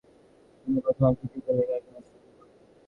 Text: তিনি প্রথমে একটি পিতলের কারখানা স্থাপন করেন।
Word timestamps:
তিনি 0.61 0.79
প্রথমে 0.85 1.07
একটি 1.11 1.25
পিতলের 1.33 1.65
কারখানা 1.69 1.99
স্থাপন 2.01 2.29
করেন। 2.31 2.67